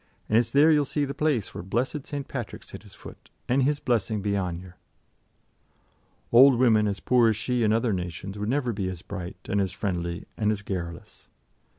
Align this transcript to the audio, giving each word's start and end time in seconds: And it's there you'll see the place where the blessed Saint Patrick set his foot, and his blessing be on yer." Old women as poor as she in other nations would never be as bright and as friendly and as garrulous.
And 0.27 0.35
it's 0.35 0.49
there 0.49 0.71
you'll 0.71 0.83
see 0.83 1.05
the 1.05 1.13
place 1.13 1.53
where 1.53 1.61
the 1.61 1.67
blessed 1.69 2.07
Saint 2.07 2.27
Patrick 2.27 2.63
set 2.63 2.81
his 2.81 2.95
foot, 2.95 3.29
and 3.47 3.61
his 3.61 3.79
blessing 3.79 4.23
be 4.23 4.35
on 4.35 4.57
yer." 4.59 4.73
Old 6.31 6.55
women 6.57 6.87
as 6.87 6.99
poor 6.99 7.29
as 7.29 7.35
she 7.37 7.61
in 7.61 7.71
other 7.71 7.93
nations 7.93 8.35
would 8.39 8.49
never 8.49 8.73
be 8.73 8.89
as 8.89 9.03
bright 9.03 9.37
and 9.45 9.61
as 9.61 9.71
friendly 9.71 10.25
and 10.37 10.51
as 10.51 10.63
garrulous. 10.63 11.29